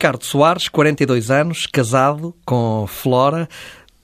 [0.00, 3.46] Ricardo Soares, 42 anos, casado com Flora,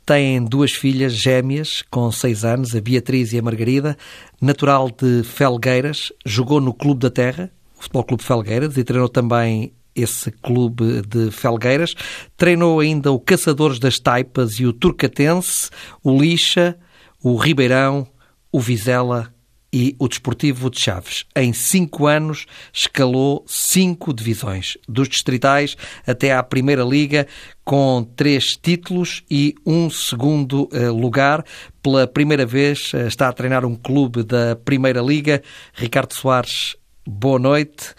[0.04, 3.96] tem duas filhas gêmeas com 6 anos, a Beatriz e a Margarida,
[4.38, 9.72] natural de Felgueiras, jogou no Clube da Terra, o Futebol Clube Felgueiras, e treinou também
[9.94, 11.94] esse clube de Felgueiras.
[12.36, 15.70] Treinou ainda o Caçadores das Taipas e o Turcatense,
[16.04, 16.76] o Lixa,
[17.22, 18.06] o Ribeirão,
[18.52, 19.32] o Vizela
[19.76, 21.26] e o Desportivo de Chaves.
[21.36, 25.76] Em cinco anos escalou cinco divisões, dos distritais
[26.06, 27.26] até à Primeira Liga,
[27.62, 31.44] com três títulos e um segundo eh, lugar.
[31.82, 35.42] Pela primeira vez eh, está a treinar um clube da Primeira Liga.
[35.74, 36.74] Ricardo Soares,
[37.06, 37.94] boa noite.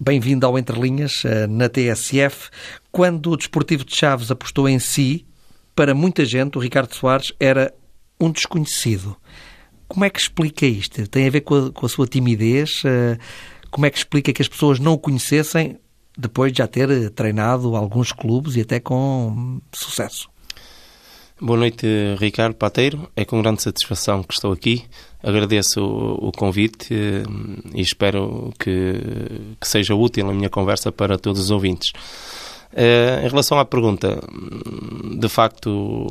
[0.00, 2.48] Bem-vindo ao Entre Linhas, eh, na TSF.
[2.90, 5.26] Quando o Desportivo de Chaves apostou em si,
[5.76, 7.74] para muita gente, o Ricardo Soares era
[8.18, 9.18] um desconhecido.
[9.88, 11.08] Como é que explica isto?
[11.08, 12.82] Tem a ver com a, com a sua timidez?
[12.84, 13.16] Eh,
[13.70, 15.78] como é que explica que as pessoas não o conhecessem
[16.16, 20.28] depois de já ter eh, treinado alguns clubes e até com sucesso?
[21.40, 21.86] Boa noite,
[22.18, 23.08] Ricardo Pateiro.
[23.16, 24.84] É com grande satisfação que estou aqui.
[25.22, 27.22] Agradeço o, o convite eh,
[27.74, 28.92] e espero que,
[29.58, 31.92] que, seja útil a minha conversa para todos os ouvintes.
[32.76, 34.20] em relação à pergunta,
[35.18, 36.06] de facto,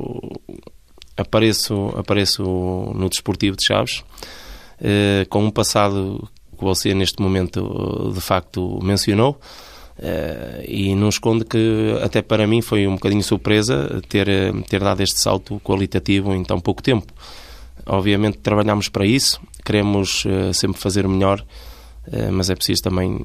[1.17, 4.03] apareço, apareço no Desportivo de Chaves,
[4.79, 9.39] eh, com um passado que você neste momento de facto mencionou,
[9.99, 14.27] eh, e não esconde que até para mim foi um bocadinho surpresa ter,
[14.69, 17.11] ter dado este salto qualitativo em tão pouco tempo.
[17.85, 21.43] Obviamente trabalhamos para isso, queremos eh, sempre fazer melhor,
[22.31, 23.19] mas é preciso também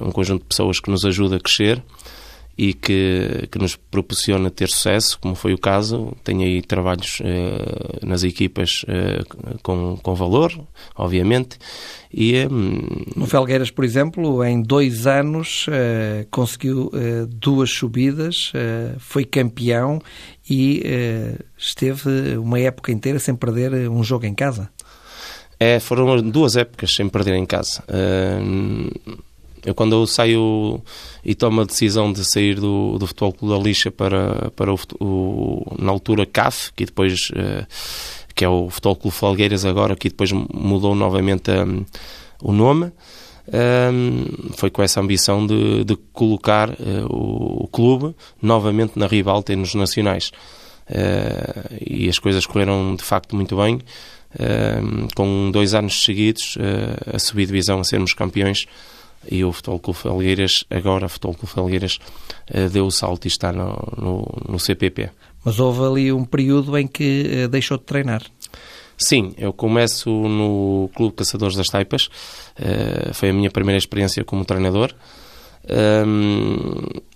[0.00, 1.82] um conjunto de pessoas que nos ajuda a crescer
[2.58, 6.16] e que, que nos proporciona ter sucesso, como foi o caso.
[6.24, 9.22] Tenho aí trabalhos eh, nas equipas eh,
[9.62, 10.52] com, com valor,
[10.96, 11.58] obviamente.
[12.12, 16.90] E, eh, no Felgueiras, por exemplo, em dois anos eh, conseguiu
[17.28, 18.52] duas subidas,
[18.98, 20.00] foi campeão
[20.48, 20.82] e
[21.58, 24.70] esteve uma época inteira sem perder um jogo em casa.
[25.58, 27.82] É, foram duas épocas sem perder em casa.
[29.66, 30.80] Eu, quando eu saio
[31.24, 34.78] e tomo a decisão de sair do, do Futebol Clube da Lixa para, para o,
[35.00, 37.66] o na altura CAF, que depois, uh,
[38.32, 41.84] que é o Futebol Clube Falgueiras agora, que depois mudou novamente um,
[42.44, 42.92] o nome,
[43.92, 49.54] um, foi com essa ambição de, de colocar uh, o, o, clube novamente na ribalta
[49.56, 50.30] nos nacionais.
[50.88, 53.80] Uh, e as coisas correram de facto muito bem.
[55.16, 56.58] com dois anos seguidos
[57.12, 58.66] a subir divisão, a sermos campeões
[59.30, 61.98] e o Futebol Clube Felgueiras, agora o Futebol Clube Felgueiras,
[62.54, 65.10] uh, deu o salto e está no, no, no, CPP.
[65.44, 68.22] Mas houve ali um período em que uh, deixou de treinar.
[68.98, 74.44] Sim, eu começo no Clube Caçadores das Taipas, uh, foi a minha primeira experiência como
[74.44, 74.94] treinador.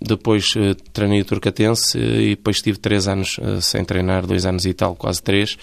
[0.03, 0.55] Depois
[0.93, 5.23] treinei o Turcatense e depois estive três anos sem treinar, dois anos e tal, quase
[5.23, 5.57] três.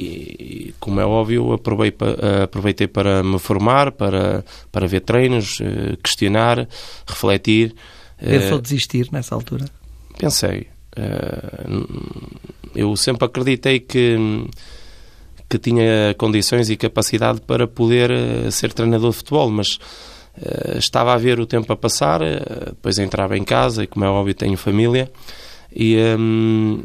[0.00, 6.68] E, como é óbvio, aproveitei para me formar, para, para ver treinos, eh, questionar,
[7.04, 7.74] refletir.
[8.16, 9.64] Pensou desistir nessa altura?
[10.16, 10.68] Pensei.
[10.94, 11.66] Eh,
[12.76, 14.16] eu sempre acreditei que,
[15.48, 19.80] que tinha condições e capacidade para poder eh, ser treinador de futebol, mas
[20.76, 22.20] estava a ver o tempo a passar,
[22.66, 25.10] depois entrava em casa e, como é óbvio, tenho família.
[25.74, 26.84] E, um,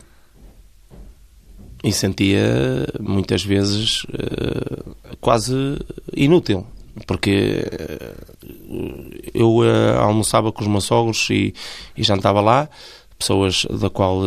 [1.84, 5.78] e sentia muitas vezes uh, quase
[6.16, 6.66] inútil
[7.08, 8.14] porque eh,
[9.34, 11.52] eu uh, almoçava com os meus sogros e,
[11.98, 12.70] e jantava lá
[13.18, 14.22] pessoas da qual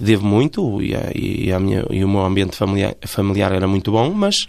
[0.00, 3.92] devo muito e, a, e, a minha, e o meu ambiente familiar, familiar era muito
[3.92, 4.46] bom, mas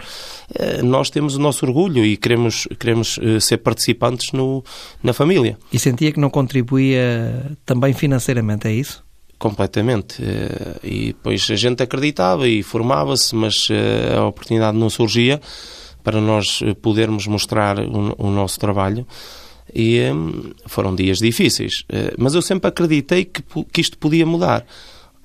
[0.81, 4.63] nós temos o nosso orgulho e queremos, queremos ser participantes no,
[5.03, 5.57] na família.
[5.73, 9.02] E sentia que não contribuía também financeiramente, é isso?
[9.43, 10.23] Completamente.
[10.23, 15.41] Eh, e depois a gente acreditava e formava-se, mas eh, a oportunidade não surgia
[16.01, 19.05] para nós eh, podermos mostrar o, nosso trabalho.
[19.75, 19.99] E
[20.65, 21.83] foram dias difíceis.
[22.17, 24.65] Mas eu sempre acreditei que, que isto podia mudar.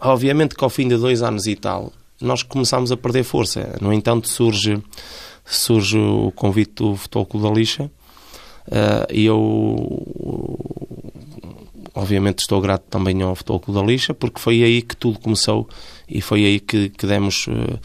[0.00, 3.76] Obviamente que ao fim de dois anos e tal, nós começámos a perder força.
[3.80, 4.82] No entanto, surge,
[5.44, 7.90] surge o convite do Futebol Clube da Lixa
[9.12, 10.48] e eu
[11.98, 15.68] obviamente estou grato também ao Futebol Clube da Lixa, porque foi aí que tudo começou
[16.08, 17.78] e foi aí que, que demos uh,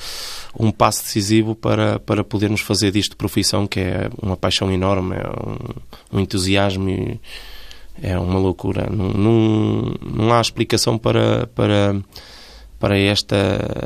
[0.58, 6.16] um passo decisivo para, para podermos fazer disto profissão, que é uma paixão enorme, é
[6.16, 7.20] um, um entusiasmo e
[8.02, 8.88] é uma loucura.
[8.90, 11.96] Não, não, não há explicação para, para,
[12.80, 13.36] para esta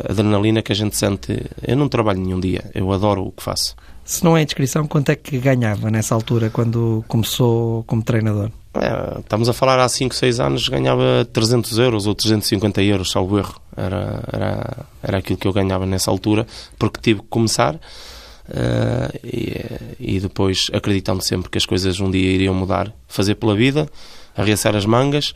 [0.09, 1.41] adrenalina que a gente sente.
[1.65, 3.75] Eu não trabalho nenhum dia, eu adoro o que faço.
[4.03, 8.51] Se não é inscrição, quanto é que ganhava nessa altura, quando começou como treinador?
[8.81, 13.37] É, estamos a falar há 5, 6 anos, ganhava 300 euros ou 350 euros, salvo
[13.37, 13.59] erro.
[13.75, 16.45] Era, era, era aquilo que eu ganhava nessa altura,
[16.77, 22.31] porque tive que começar uh, e, e, depois, acreditando sempre que as coisas um dia
[22.31, 23.87] iriam mudar, fazer pela vida,
[24.35, 25.33] arreaçar as mangas,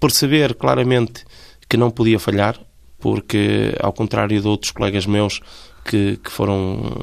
[0.00, 1.24] perceber claramente
[1.68, 2.58] que não podia falhar,
[2.98, 5.40] porque, ao contrário de outros colegas meus
[5.84, 7.02] que, que foram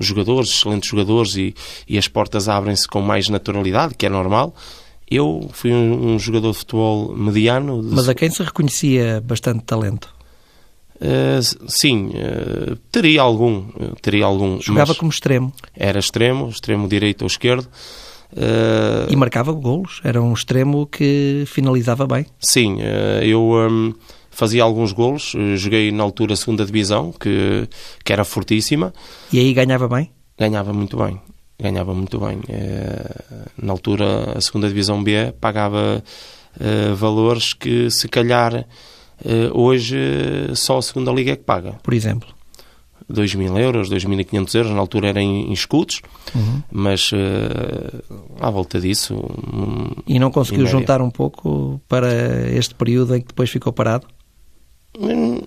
[0.00, 1.54] jogadores, excelentes jogadores, e,
[1.88, 4.54] e as portas abrem-se com mais naturalidade, que é normal,
[5.10, 7.82] eu fui um, um jogador de futebol mediano.
[7.82, 10.14] Mas a quem se reconhecia bastante talento?
[10.96, 13.64] Uh, sim, uh, teria algum,
[14.02, 14.60] teria algum.
[14.60, 15.52] Jogava como extremo?
[15.74, 17.66] Era extremo, extremo direito ou esquerdo.
[18.32, 20.00] Uh, e marcava golos?
[20.04, 22.26] Era um extremo que finalizava bem?
[22.38, 22.78] Sim,
[23.22, 23.92] eu um,
[24.30, 25.32] fazia alguns golos.
[25.56, 27.66] Joguei na altura a segunda divisão, que,
[28.04, 28.92] que era fortíssima.
[29.32, 30.12] E aí ganhava bem?
[30.38, 31.20] Ganhava muito bem
[31.60, 32.40] ganhava muito bem.
[32.48, 36.02] Eh, na altura, a segunda Divisão B pagava
[36.58, 38.54] eh, valores que, se calhar,
[39.24, 39.96] eh, hoje
[40.54, 41.72] só a segunda Liga é que paga.
[41.82, 42.28] Por exemplo?
[43.08, 46.00] 2 mil euros, 2.500 euros, na altura era em, escudos,
[46.32, 46.62] uhum.
[46.70, 47.10] mas
[48.38, 49.20] à volta disso.
[50.06, 54.06] E não conseguiu juntar um pouco para este período em que depois ficou parado?
[54.96, 55.40] Hum,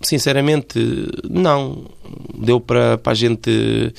[0.00, 0.78] sinceramente,
[1.28, 1.84] não.
[2.34, 3.92] Deu para, para a gente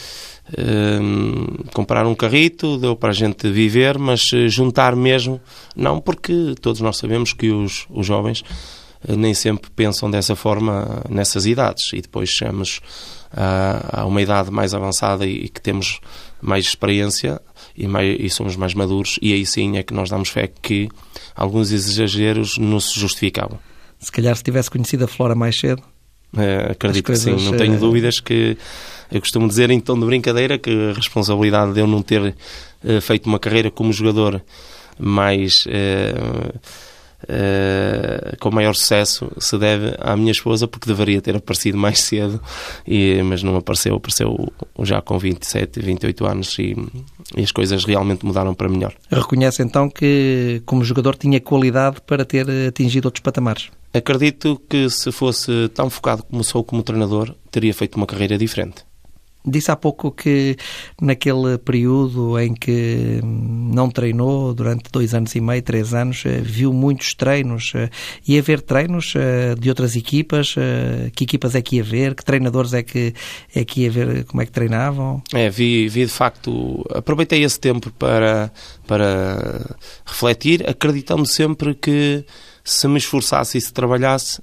[0.50, 5.40] uh, comprar um carrito, deu para a gente viver, mas eh, juntar mesmo,
[5.76, 8.42] não, porque todos nós sabemos que os, os jovens
[9.08, 11.92] uh, nem sempre pensam dessa forma nessas idades.
[11.94, 12.82] E depois chegamos
[13.32, 16.00] a, a uma idade mais avançada e, e que temos
[16.42, 17.42] mais experiência
[17.76, 19.18] e, mais, e, somos mais maduros.
[19.22, 20.90] E aí sim é que nós damos fé que
[21.36, 23.60] alguns exageros não se justificavam.
[24.00, 25.82] Se calhar se tivesse conhecido a Flora mais cedo,
[26.38, 28.58] é, acredito coisas, que sim, não tenho dúvidas que
[29.12, 32.22] eu costumo dizer em tom de brincadeira que a responsabilidade de eu não ter
[32.84, 34.42] uh, feito uma carreira como jogador
[35.00, 36.60] mais uh,
[37.24, 42.42] uh, com maior sucesso se deve à minha esposa porque deveria ter aparecido mais cedo
[42.88, 44.52] e, mas não apareceu, apareceu
[44.82, 46.76] já com 27, 28 anos e,
[47.36, 48.94] e as coisas realmente mudaram para melhor.
[49.10, 53.70] Reconhece então que como jogador tinha qualidade para ter atingido outros patamares?
[53.94, 58.84] Acredito que se fosse tão focado como sou como treinador, teria feito uma carreira diferente.
[59.46, 60.56] Disse há pouco que
[61.02, 66.72] naquele período em que não treinou durante dois anos e meio, três anos, eh, viu
[66.72, 67.74] muitos treinos.
[67.76, 67.90] Eh,
[68.26, 70.56] ia ver treinos eh, de outras equipas?
[71.14, 72.16] Que equipas é que ia ver?
[72.16, 73.14] Que treinadores é que,
[73.54, 75.22] é que ia ver como é que treinavam?
[75.34, 76.86] É, vi, vi de facto.
[76.94, 78.52] Aproveitei esse tempo para,
[78.88, 79.76] para
[80.06, 82.26] refletir, acreditando sempre que
[82.64, 84.42] se me esforçasse e se trabalhasse,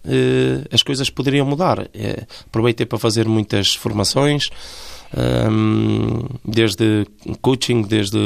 [0.71, 1.89] as coisas poderiam mudar.
[2.47, 4.51] Aproveitei para fazer muitas formações,
[5.17, 7.07] ehm, desde
[7.41, 8.19] coaching, desde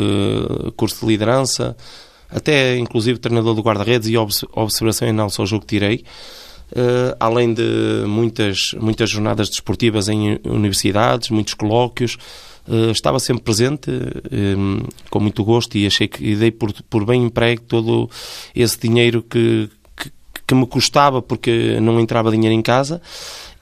[0.77, 1.77] curso de liderança,
[2.31, 6.05] até inclusive treinador do guarda-redes e observação e análise ao jogo que tirei.
[6.73, 12.17] Uh, além de muitas, muitas jornadas desportivas em universidades, muitos colóquios,
[12.67, 13.91] uh, estava sempre presente,
[14.33, 18.11] um, com muito gosto, e achei que dei por, por bem emprego todo
[18.57, 19.71] esse dinheiro que,
[20.47, 23.01] que me custava porque não entrava dinheiro em casa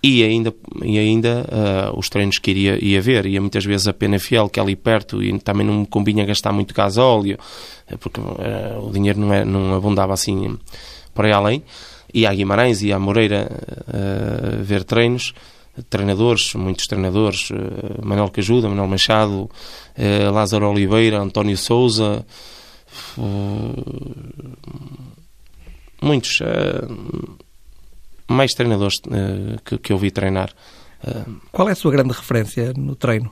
[0.02, 0.52] e ainda,
[0.82, 1.46] e ainda
[1.92, 3.24] uh, os treinos que iria ia ver.
[3.26, 6.24] Ia muitas vezes a Pena Fiel, que é ali perto, e também não me convinha
[6.24, 7.38] gastar muito gasóleo,
[7.86, 10.58] eh, porque uh, o dinheiro não, é, não abundava assim
[11.14, 11.62] por aí além.
[12.12, 15.34] Ia a Guimarães, ia a Moreira uh, ver treinos,
[15.88, 17.48] treinadores, muitos treinadores,
[18.02, 19.48] Manuel Cajuda, Manuel Machado,
[20.30, 22.26] Lázaro Oliveira, António Souza
[26.02, 26.40] muitos,
[28.32, 30.50] mais treinadores uh, que, que eu vi treinar.
[31.04, 33.30] Uh, Qual é a sua grande referência no treino?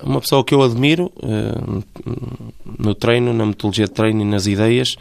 [0.00, 1.10] uma pessoa que eu admiro
[2.78, 4.96] no treino, na metodologia de treino e nas ideias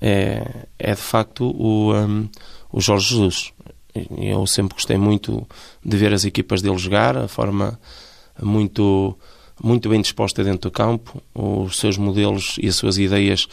[0.00, 2.28] é, é de facto o, um,
[2.72, 3.52] o Jorge Jesus.
[4.16, 5.46] Eu sempre gostei muito
[5.84, 7.78] de ver as equipas dele jogar, a forma
[8.40, 9.16] muito,
[9.62, 13.48] muito bem disposta dentro do campo, os seus modelos e as suas ideias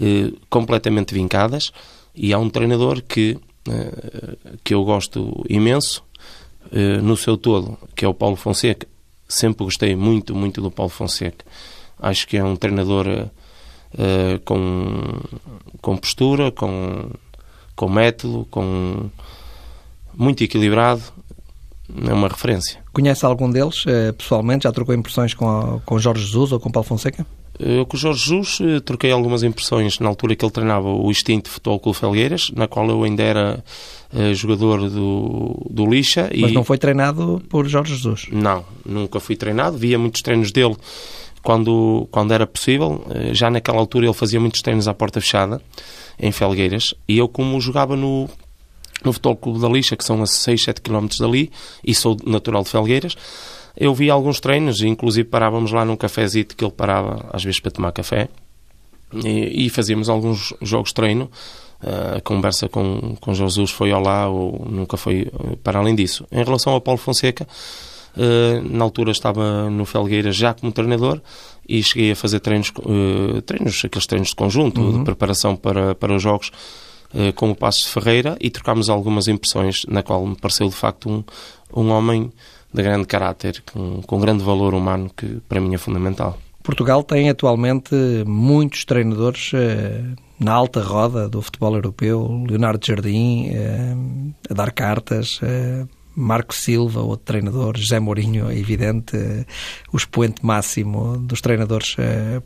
[0.00, 1.72] eh, completamente vincadas
[2.14, 3.40] e há um treinador que, eh,
[4.64, 6.04] que eu gosto imenso
[6.72, 8.86] eh, no seu todo, que é o Paulo Fonseca.
[9.28, 11.44] Sempre gostei muito, muito do Paulo Fonseca.
[11.98, 13.06] Acho que é um treinador
[14.44, 15.20] com,
[15.80, 17.10] com postura, com,
[17.74, 19.08] com método, com
[20.14, 21.02] muito equilibrado.
[22.06, 22.84] É uma referência.
[22.92, 23.84] Conhece algum deles
[24.18, 24.64] pessoalmente?
[24.64, 27.26] Já trocou impressões com, com Jorge Jesus ou com Paulo Fonseca?
[27.58, 31.10] Eu com o Jorge Jesus eh, troquei algumas impressões na altura que ele treinava o
[31.10, 33.64] Instinto Futebol Clube Felgueiras, na qual eu ainda era
[34.12, 36.30] uh, jogador do, do Lixa.
[36.38, 36.54] Mas e...
[36.54, 38.26] não foi treinado por Jorge Jesus?
[38.30, 39.76] Não, nunca fui treinado.
[39.78, 40.76] Via muitos treinos dele
[41.42, 43.04] quando, quando era possível.
[43.06, 45.60] Uh, já naquela altura ele fazia muitos treinos à porta fechada,
[46.18, 48.28] em Felgueiras, e eu, como jogava no,
[49.04, 51.50] no Futebol Clube da Lixa, que são a 6, 7 km dali,
[51.84, 53.16] e sou natural de Felgueiras,
[53.76, 57.70] eu vi alguns treinos, inclusive parávamos lá num cafezito que ele parava às vezes para
[57.70, 58.28] tomar café,
[59.12, 61.30] e, e fazíamos alguns jogos de treino.
[62.16, 65.30] A conversa com, com Jesus foi ao lá ou nunca foi
[65.62, 66.26] para além disso.
[66.32, 67.46] Em relação ao Paulo Fonseca,
[68.16, 71.20] uh, na altura estava no Felgueira já como treinador
[71.68, 72.72] e cheguei a fazer treinos,
[73.44, 74.98] treinos aqueles treinos de conjunto, uhum.
[74.98, 76.50] de preparação para, para os jogos
[77.34, 81.08] com o Passos de Ferreira e trocámos algumas impressões, na qual me pareceu de facto
[81.08, 81.24] um,
[81.74, 82.32] um homem
[82.72, 86.38] de grande caráter, com, com grande valor humano que para mim é fundamental.
[86.62, 87.94] Portugal tem atualmente
[88.26, 90.02] muitos treinadores eh,
[90.40, 92.44] na alta roda do futebol europeu.
[92.48, 93.94] Leonardo Jardim eh,
[94.50, 99.16] a dar cartas, eh, Marco Silva, outro treinador, José Mourinho, é evidente,
[99.92, 101.94] o expoente máximo dos treinadores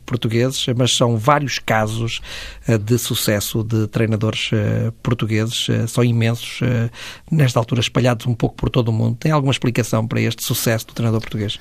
[0.05, 2.19] portugueses, mas são vários casos
[2.85, 4.49] de sucesso de treinadores
[5.01, 6.59] portugueses, são imensos,
[7.31, 9.15] nesta altura espalhados um pouco por todo o mundo.
[9.17, 11.57] Tem alguma explicação para este sucesso do treinador português?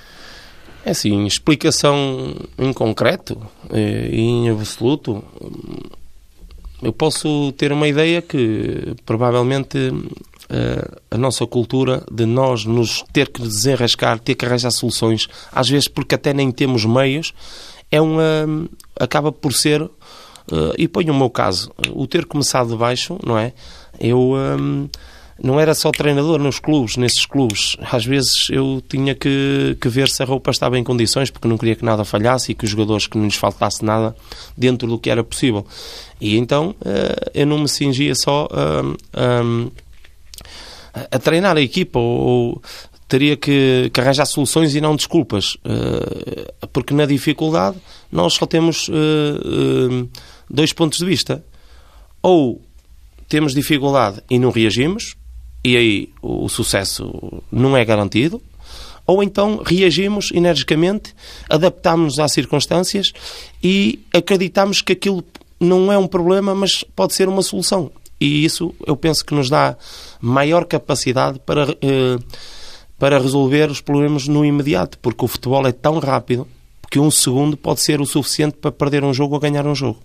[0.85, 3.41] É assim, explicação em concreto
[3.71, 5.23] eh, e em absoluto,
[6.83, 9.93] eu posso ter uma ideia que provavelmente eh,
[11.11, 15.89] a nossa cultura de nós nos ter que desenrascar, ter que arranjar soluções, às vezes
[15.89, 17.33] porque até nem temos meios,
[17.91, 19.83] é uma acaba por ser
[20.51, 23.53] eh, e ponho o meu caso, o ter começado de baixo, não é?
[23.99, 24.35] Eu
[25.43, 27.77] não era só treinador nos clubes, nesses clubes.
[27.81, 31.57] Às vezes eu tinha que, que, ver se a roupa estava em condições, porque não
[31.57, 34.15] queria que nada falhasse e que os jogadores que não lhes faltasse nada
[34.57, 35.67] dentro do que era possível.
[36.21, 39.43] E então eh, eu não me cingia só a,
[40.93, 42.63] a, treinar a equipa ou,
[43.11, 47.77] teria que, que, arranjar soluções e não desculpas, eh, porque na dificuldade
[48.11, 50.07] nós só temos eh,
[50.49, 51.45] dois pontos de vista.
[52.23, 52.63] Ou
[53.29, 55.17] temos dificuldade e não reagimos,
[55.65, 58.41] e aí o sucesso não é garantido,
[59.05, 61.13] ou então reagimos energicamente,
[61.49, 63.13] adaptamos às circunstâncias
[63.63, 65.25] e acreditamos que aquilo
[65.59, 67.91] não é um problema, mas pode ser uma solução.
[68.21, 69.77] E isso eu penso que nos dá
[70.21, 72.19] maior capacidade para, eh,
[72.99, 76.47] para resolver os problemas no imediato, porque o futebol é tão rápido
[76.91, 80.01] que um segundo pode ser o suficiente para perder um jogo ou ganhar um jogo.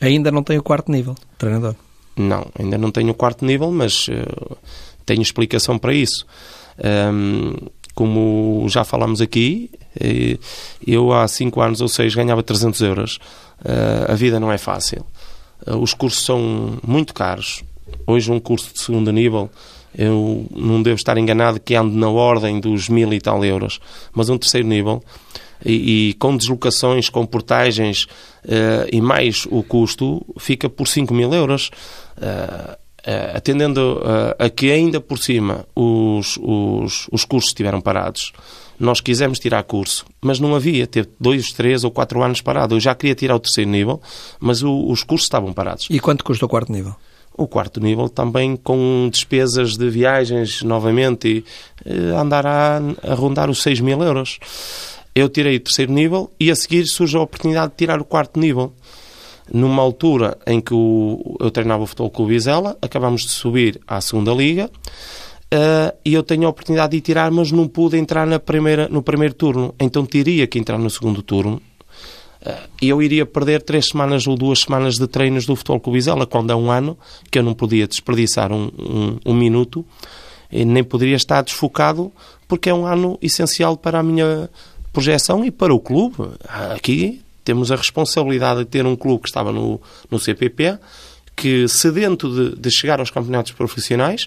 [0.00, 1.74] Ainda não tem o quarto nível, treinador?
[2.16, 4.56] Não, ainda não tenho o quarto nível, mas uh,
[5.04, 6.26] tenho explicação para isso.
[7.12, 7.54] Um,
[7.94, 10.38] como já falámos aqui, eh,
[10.86, 13.16] eu há 5 anos ou 6 ganhava 300 euros.
[13.64, 15.04] Uh, a vida não é fácil.
[15.64, 17.62] Uh, os cursos são muito caros.
[18.06, 19.50] Hoje um curso de segundo nível,
[19.96, 23.80] eu não devo estar enganado que ando na ordem dos mil e tal euros.
[24.12, 25.02] Mas um terceiro nível,
[25.64, 28.04] e, e com deslocações, com portagens
[28.44, 31.70] uh, e mais o custo, fica por 5 mil euros.
[32.18, 38.32] Uh, uh, atendendo uh, a que ainda por cima os, os, os cursos estiveram parados,
[38.78, 42.74] nós quisemos tirar curso, mas não havia, teve dois, três ou quatro anos parado.
[42.74, 44.00] Eu já queria tirar o terceiro nível,
[44.38, 45.86] mas o, os cursos estavam parados.
[45.90, 46.94] E quanto custa o quarto nível?
[47.36, 51.44] O quarto nível também com despesas de viagens novamente
[51.84, 52.80] e uh, andar a,
[53.14, 54.38] rondar os 6 mil euros.
[55.14, 58.38] Eu tirei o terceiro nível e a seguir surge a oportunidade de tirar o quarto
[58.38, 58.72] nível
[59.52, 64.00] numa altura em que o, eu treinava o Futebol Clube Vizela, acabamos de subir à
[64.00, 64.70] segunda Liga,
[65.54, 69.02] uh, e eu tenho a oportunidade de tirar, mas não pude entrar na primeira, no
[69.02, 71.60] primeiro turno, então teria que entrar no segundo turno,
[72.42, 76.26] uh, eu iria perder três semanas ou duas semanas de treinos do Futebol Clube Vizela,
[76.26, 76.98] quando é um ano,
[77.30, 79.84] que eu não podia desperdiçar um, um, um minuto,
[80.50, 82.12] e nem poderia estar desfocado,
[82.46, 84.48] porque é um ano essencial para a minha
[84.92, 86.16] projeção e para o clube.
[86.74, 90.78] Aqui temos a responsabilidade de ter um clube que estava no, no CPP,
[91.36, 94.26] que sedento de, de chegar aos campeonatos profissionais,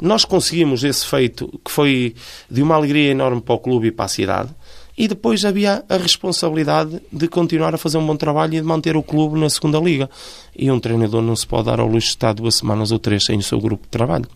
[0.00, 2.14] nós conseguimos esse feito que foi
[2.50, 4.50] de uma alegria enorme para o clube e para a cidade.
[4.96, 8.96] E depois havia a responsabilidade de continuar a fazer um bom trabalho e de manter
[8.96, 10.10] o clube na segunda liga.
[10.54, 13.24] E um treinador não se pode dar ao luxo de estar duas semanas ou três
[13.24, 14.26] sem o seu grupo de trabalho.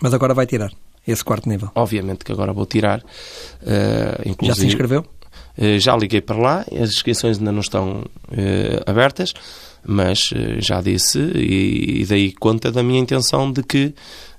[0.00, 0.72] Mas agora vai tirar
[1.06, 1.70] esse quarto nível?
[1.74, 3.00] Obviamente que agora vou tirar.
[3.00, 4.46] Uh.
[4.46, 5.04] Já se inscreveu?
[5.56, 9.34] Eh, já liguei para lá, as inscrições ainda não estão eh, abertas,
[9.84, 13.94] mas eh, já disse e, dei conta da minha intenção de que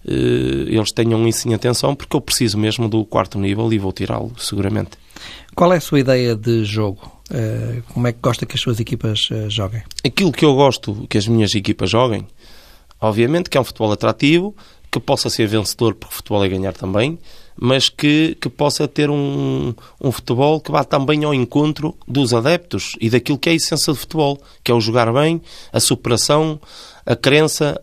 [0.05, 4.33] eles tenham isso em atenção, porque eu preciso mesmo do quarto nível e vou tirá-lo,
[4.37, 4.97] seguramente.
[5.55, 7.09] Qual é a sua ideia de jogo?
[7.93, 9.81] como é que gosta que as suas equipas joguem?
[10.05, 12.27] Aquilo que eu gosto que as minhas equipas joguem,
[12.99, 14.53] obviamente que é um futebol atrativo,
[14.91, 17.17] que possa ser vencedor, porque o futebol é ganhar também,
[17.55, 22.95] mas que, que possa ter um, um futebol que vá também ao encontro dos adeptos
[22.99, 25.41] e daquilo que é a essência do futebol, que é o jogar bem,
[25.71, 26.59] a superação,
[27.05, 27.79] a crença,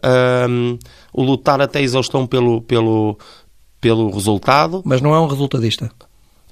[0.48, 0.78] um,
[1.12, 3.18] o lutar até a exaustão pelo, pelo,
[3.80, 4.82] pelo resultado.
[4.84, 5.90] Mas não é um resultadista?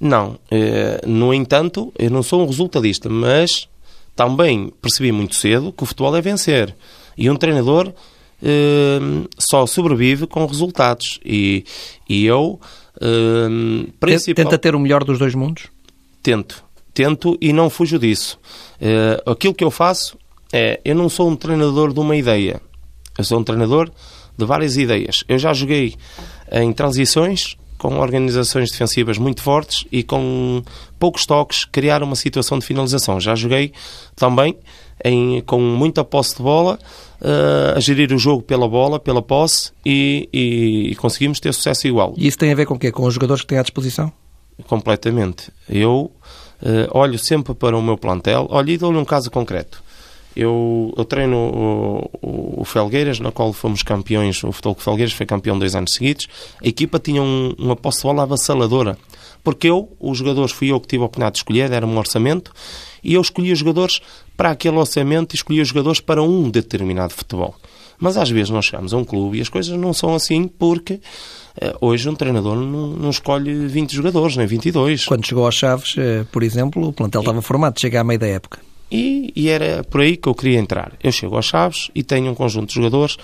[0.01, 0.39] Não.
[0.51, 3.69] Eh, no entanto, eu não sou um resultadista, mas
[4.15, 6.75] também percebi muito cedo que o futebol é vencer.
[7.17, 7.93] E um treinador
[8.43, 8.99] eh,
[9.39, 11.19] só sobrevive com resultados.
[11.25, 11.65] E,
[12.09, 12.61] e eu.
[14.01, 14.45] Principal...
[14.45, 15.69] Tenta ter o melhor dos dois mundos?
[16.23, 16.65] Tento.
[16.93, 18.39] Tento e não fujo disso.
[19.27, 20.19] aquilo que eu faço
[20.53, 20.81] é.
[20.85, 22.61] Eu não sou um treinador de uma ideia.
[23.17, 23.91] Eu sou um treinador
[24.37, 25.25] de várias ideias.
[25.29, 25.95] Eu já joguei
[26.53, 30.63] em transições com organizações defensivas muito fortes e com
[30.99, 33.21] poucos toques criar uma situação de finalização.
[33.21, 33.73] Já joguei
[34.17, 34.57] também
[35.05, 36.79] em, com muita posse de bola,
[37.21, 41.87] uh, a gerir o jogo pela bola, pela posse e, e, e, conseguimos ter sucesso
[41.87, 42.15] igual.
[42.17, 42.91] E isso tem a ver com o quê?
[42.91, 44.13] Com os jogadores que têm à disposição?
[44.67, 45.53] Completamente.
[45.69, 46.11] Eu
[46.63, 48.47] uh, olho sempre para o meu plantel.
[48.51, 49.83] Olha, e dou-lhe um caso concreto.
[50.37, 55.27] Eu, eu treino o, o, o, Felgueiras, na qual fomos campeões, o Futebol Felgueiras foi
[55.27, 56.29] campeão dois anos seguidos.
[56.63, 58.97] A equipa tinha um, uma posse de bola avassaladora.
[59.43, 62.53] Porque eu, os jogadores, fui eu que tive a oportunidade de escolher, era um orçamento,
[63.03, 64.01] e eu escolhi os jogadores
[64.39, 67.57] para aquele orçamento e escolhi os jogadores para um determinado futebol.
[67.99, 71.01] Mas às vezes nós chegamos a um clube e as coisas não são assim porque
[71.61, 75.07] eh, hoje um treinador não, não, escolhe 20 jogadores, nem 22.
[75.07, 78.29] Quando chegou aos Chaves, eh, por exemplo, o plantel estava formado, chega à meia da
[78.29, 78.61] época.
[78.93, 80.93] E, e, era por aí que eu queria entrar.
[81.03, 83.17] Eu chego aos Chaves e tenho um conjunto de jogadores,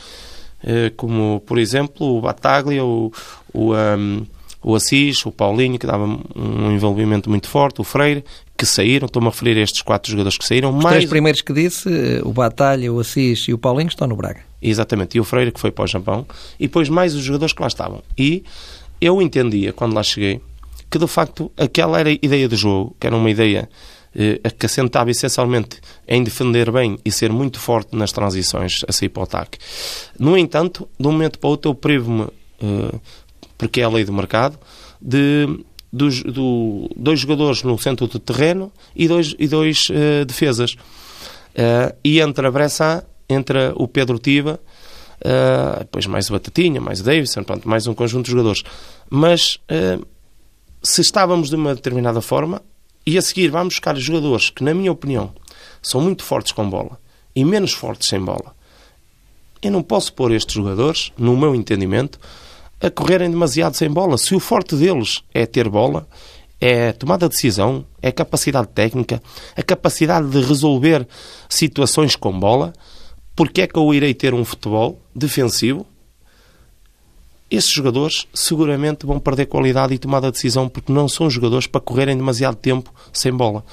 [0.64, 3.12] eh, como, por exemplo, o Bataglia, o,
[3.52, 4.26] o, um,
[4.64, 8.24] o Assis, o Paulinho, que dava um envolvimento muito forte, o Freire,
[8.56, 9.06] que saíram.
[9.06, 10.70] Estou-me a referir a estes quatro jogadores que saíram.
[10.70, 10.96] Os mais...
[10.96, 14.40] três primeiros que disse, eh, o Batalha, o Assis e o Paulinho, estão no Braga.
[14.60, 15.16] Exatamente.
[15.16, 16.26] E o Freire, que foi para o Japão.
[16.58, 18.02] E depois mais os jogadores que lá estavam.
[18.16, 18.44] E
[19.00, 20.40] eu entendia, quando lá cheguei,
[20.90, 23.68] que de facto aquela era a ideia do jogo, que era uma ideia
[24.14, 29.08] eh, que assentava essencialmente em defender bem e ser muito forte nas transições a sair
[29.08, 29.58] para o ataque.
[30.18, 32.28] No entanto, de um momento para o outro, eu privo-me,
[32.62, 32.98] eh,
[33.58, 34.58] porque é a lei do mercado,
[35.00, 35.48] de
[35.94, 40.72] dos, do, dois jogadores no centro do terreno e dois, e dois uh, defesas.
[40.72, 44.58] Uh, e entre a Bressa, entre o Pedro Tiva,
[45.20, 48.64] uh, depois mais o Batatinha, mais o Davidson, pronto, mais um conjunto de jogadores.
[49.08, 49.60] Mas
[50.82, 52.60] se estávamos de uma determinada forma,
[53.06, 55.32] e a seguir vamos buscar jogadores que, na minha opinião,
[55.80, 56.98] são muito fortes com bola
[57.36, 58.54] e menos fortes sem bola.
[59.62, 62.18] Eu não posso pôr estes jogadores, no meu entendimento,
[62.84, 64.18] a correrem demasiado sem bola.
[64.18, 66.06] Se o forte deles é ter bola,
[66.60, 69.22] é tomada de decisão, é capacidade técnica,
[69.56, 71.06] a capacidade de resolver
[71.48, 72.72] situações com bola,
[73.34, 75.86] porque é que eu irei ter um futebol defensivo
[77.50, 81.80] esses jogadores seguramente vão perder qualidade e tomada de decisão porque não são jogadores para
[81.80, 83.64] correrem demasiado tempo sem bola.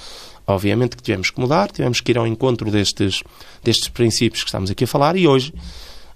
[0.45, 3.23] Obviamente que tivemos que mudar, tivemos que ir ao encontro destes,
[3.63, 5.53] destes princípios que estamos aqui a falar e hoje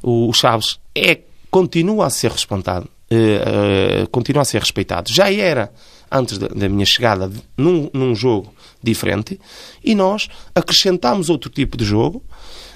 [0.01, 1.21] o Chaves é,
[1.55, 5.09] continua a ser respeitado, uh, uh, continua a ser respeitado.
[5.09, 5.71] Já era
[6.11, 9.39] antes da, da minha chegada num, num jogo diferente
[9.81, 12.21] e nós acrescentámos outro tipo de jogo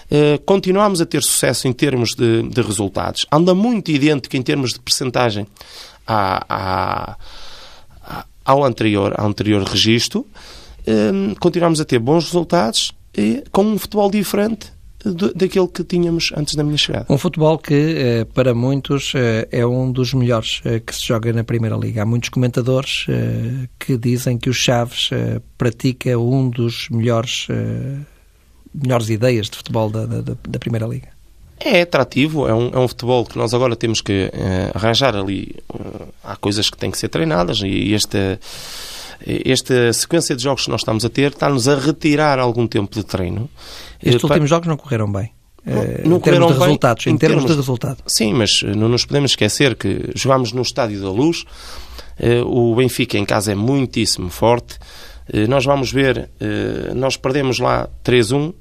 [0.09, 3.25] eh, continuamos a ter sucesso em termos de, de, resultados.
[3.31, 5.45] Anda muito idêntico em termos de percentagem
[6.07, 7.17] à,
[8.01, 10.25] à, ao anterior, ao anterior registro.
[10.87, 14.71] Uh, continuamos a ter bons resultados e com um futebol diferente
[15.35, 17.05] daquele que tínhamos antes da minha chegada.
[17.09, 19.13] Um futebol que, eh, para muitos,
[19.51, 22.01] é um dos melhores que se joga na Primeira Liga.
[22.01, 23.05] Há muitos comentadores
[23.79, 25.09] que dizem que o Chaves
[25.57, 27.47] pratica um dos melhores
[28.73, 31.07] melhores ideias de futebol da, da, da Primeira Liga?
[31.59, 34.31] É atrativo, é um, é um futebol que nós agora temos que
[34.73, 35.55] arranjar ali.
[36.23, 38.39] Há coisas que têm que ser treinadas e esta,
[39.25, 43.03] esta sequência de jogos que nós estamos a ter está-nos a retirar algum tempo de
[43.03, 43.49] treino.
[44.01, 45.32] Estes uh, últimos jogos não correram bem.
[45.65, 47.97] Não, não em termos de bem, resultados, em, em termos, termos, de resultado.
[48.08, 51.45] Sim, mas não nos podemos esquecer que jogámos no Estádio da Luz,
[52.45, 54.79] o Benfica em casa é muitíssimo forte,
[55.32, 58.53] eh, nós vamos ver, eh, nós perdemos lá 3-1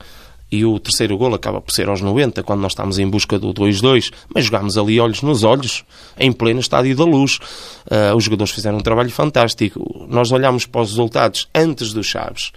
[0.50, 3.52] e o terceiro gol acaba por ser aos 90, quando nós estamos em busca do
[3.52, 5.84] 2-2, mas jogámos ali olhos nos olhos,
[6.18, 7.38] em pleno estádio da luz.
[7.86, 10.06] Uh, os jogadores fizeram um trabalho fantástico.
[10.08, 12.52] Nós olhamos para os resultados antes dos Chaves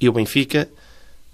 [0.00, 0.68] e o Benfica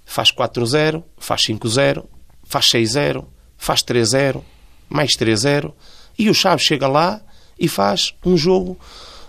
[0.05, 2.05] faz 4-0, faz 5-0,
[2.45, 3.25] faz 6-0,
[3.57, 4.43] faz 3-0,
[4.89, 5.73] mais 3-0
[6.19, 7.21] e o Chaves chega lá
[7.59, 8.79] e faz um jogo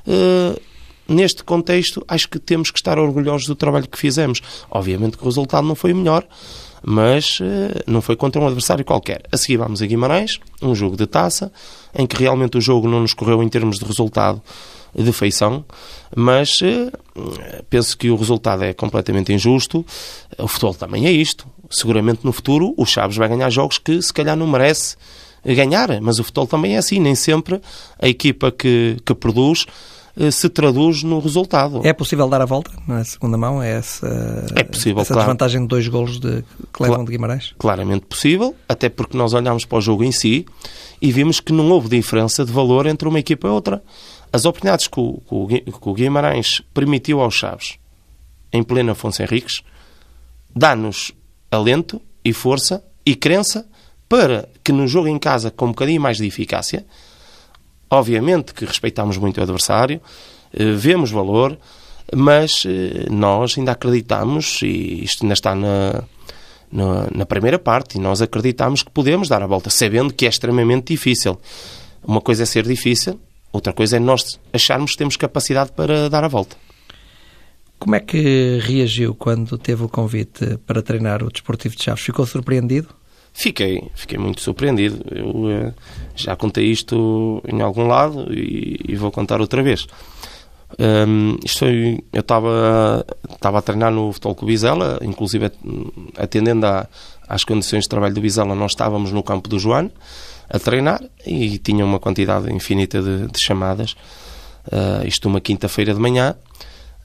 [0.05, 0.61] uh,
[1.09, 4.41] neste contexto, acho que temos que estar orgulhosos do trabalho que fizemos.
[4.69, 6.25] Obviamente que o resultado não foi o melhor,
[6.83, 7.43] mas uh,
[7.87, 9.23] não foi contra um adversário qualquer.
[9.31, 11.51] A seguir vamos a Guimarães, um jogo de taça,
[11.93, 14.41] em que realmente o jogo não nos correu em termos de resultado
[14.95, 15.63] de feição,
[16.15, 16.91] mas uh,
[17.69, 19.85] penso que o resultado é completamente injusto.
[20.37, 21.45] O futebol também é isto.
[21.69, 24.95] Seguramente no futuro o Chaves vai ganhar jogos que se calhar não merece
[25.45, 26.99] ganhar, mas o futebol também é assim.
[26.99, 27.61] Nem sempre
[28.01, 29.98] a equipa que, que produz eh,
[30.31, 31.81] se traduz no resultado.
[31.85, 33.63] É possível dar a volta na segunda mão?
[33.63, 35.27] É essa, é possível, essa claro.
[35.27, 37.55] desvantagem de dois golos de, que levam de Guimarães?
[37.57, 40.45] Claramente possível, até porque nós olhámos para o jogo em si
[41.01, 43.81] e vimos que não houve diferença de valor entre uma equipa e outra.
[44.31, 47.77] As oportunidades que o, que o Guimarães permitiu aos Chaves,
[48.51, 49.61] em plena Afonso Henriques,
[50.53, 51.13] dá-nos
[51.49, 53.65] alento e força e crença
[54.07, 56.85] para que no jogo em casa, com um bocadinho mais de eficácia,
[57.89, 59.99] Obviamente que respeitamos muito o adversário,
[60.53, 61.57] eh, vemos valor,
[62.15, 66.03] mas eh, nós ainda acreditamos, e isto ainda está na,
[66.71, 70.29] na, na, primeira parte, e nós acreditamos que podemos dar a volta, sabendo que é
[70.29, 71.39] extremamente difícil.
[72.03, 73.19] Uma coisa é ser difícil,
[73.51, 76.55] outra coisa é nós acharmos que temos capacidade para dar a volta.
[77.79, 82.03] Como é que reagiu quando teve o convite para treinar o Desportivo de Chaves?
[82.03, 82.89] Ficou surpreendido?
[83.33, 85.03] Fiquei, fiquei muito surpreendido.
[85.11, 85.73] Eu uh,
[86.15, 89.87] já contei isto em algum lado e, e vou contar outra vez.
[90.77, 93.05] Um, isto foi, eu estava
[93.41, 95.51] a treinar no Futebol Clube Bizela, inclusive
[96.15, 96.87] atendendo a,
[97.27, 99.91] às condições de trabalho do Bizela, nós estávamos no campo do Joano
[100.49, 103.95] a treinar e tinha uma quantidade infinita de, de chamadas.
[104.67, 106.35] Uh, isto uma quinta-feira de manhã.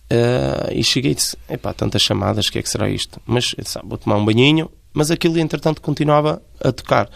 [0.05, 3.21] Uh, e cheguei e disse: Epá, tantas chamadas, o que é que será isto?
[3.27, 7.11] Mas disse, ah, vou tomar um banhinho, mas aquilo, entretanto, continuava a tocar.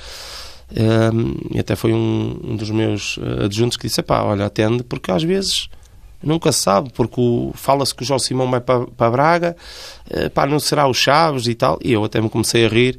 [0.70, 4.82] Um, e até foi um, um, dos meus eh, adjuntos que disse: pá, olha, atende,
[4.82, 5.70] porque às vezes
[6.22, 7.20] nunca se sabe, porque
[7.54, 9.56] fala-se que o João Simão vai para, para Braga,
[10.10, 11.78] uh, pá, não será o Chaves e tal.
[11.82, 12.98] E eu até me comecei a rir,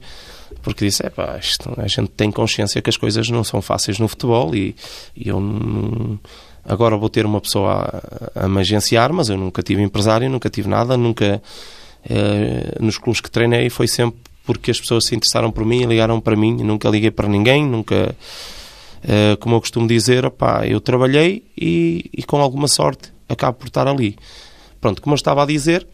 [0.63, 3.99] porque disse: é pá, isto, a gente tem consciência que as coisas não são fáceis
[3.99, 4.75] no futebol e,
[5.15, 6.19] e eu não.
[6.65, 8.01] Agora vou ter uma pessoa
[8.35, 11.41] a, a me agenciar, mas eu nunca tive empresário, nunca tive nada, nunca.
[12.09, 15.85] Uh, nos clubes que treinei foi sempre porque as pessoas se interessaram por mim e
[15.85, 16.63] ligaram para mim.
[16.63, 18.15] nunca liguei para ninguém, nunca.
[19.03, 23.67] Uh, como eu costumo dizer, opá, eu trabalhei e, e, com alguma sorte acabo por
[23.67, 24.17] estar ali.
[24.81, 25.85] Pronto, como eu estava a dizer,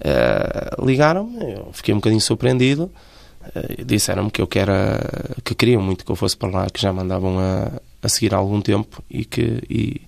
[0.00, 2.90] uh, ligaram-me, eu fiquei um bocadinho surpreendido.
[3.54, 4.98] Uh, Disseram-me que eu que, era,
[5.44, 8.34] que queriam muito que eu fosse para lá, que já me andavam a, a seguir
[8.34, 9.62] há algum tempo e que.
[9.70, 10.00] E,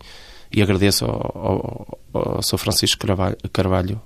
[0.53, 2.59] e agradeço ao, ao, ao Sr.
[2.59, 4.01] Francisco Carvalho, Carvalho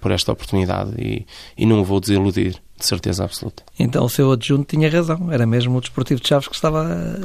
[0.00, 3.62] por esta oportunidade e, e não o vou desiludir, de certeza absoluta.
[3.78, 6.82] Então o seu adjunto tinha razão, era mesmo o Desportivo de Chaves que estava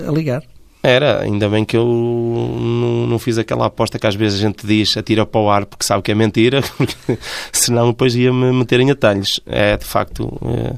[0.08, 0.44] a ligar.
[0.84, 4.68] Era, ainda bem que eu não, não, fiz aquela aposta que às vezes a gente
[4.68, 7.18] diz, atira para o ar porque sabe que é mentira, porque
[7.52, 9.40] senão depois ia-me meter em atalhos.
[9.48, 10.78] É, de facto, é,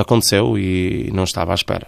[0.00, 1.86] aconteceu e não estava à espera.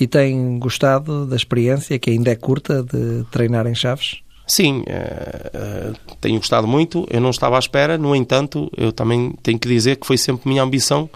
[0.00, 4.18] E tem gostado da experiência, que ainda é curta, de treinar em Chaves?
[4.48, 7.06] Sim, uh, uh, tenho gostado muito.
[7.10, 10.48] Eu não estava à espera, no entanto, eu também tenho que dizer que foi sempre
[10.48, 11.08] minha ambição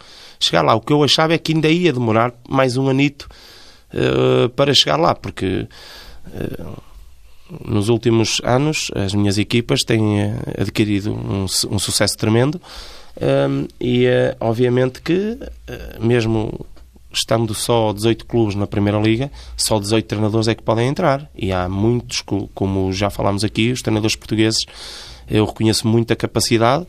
[0.44, 0.74] chegar lá.
[0.74, 3.28] O que eu achava é que ainda ia demorar mais um anito
[3.94, 5.66] uh, para chegar lá, porque
[7.64, 12.60] nos últimos anos as minhas equipas têm adquirido um, um sucesso tremendo
[13.80, 14.06] e
[14.40, 15.36] obviamente que
[16.00, 16.64] mesmo
[17.12, 21.28] estando só 18 clubes na Primeira Liga, só 18 treinadores é que podem entrar.
[21.36, 22.22] E há muitos,
[22.54, 24.64] como já falámos aqui, os treinadores portugueses,
[25.28, 26.86] eu reconheço muita capacidade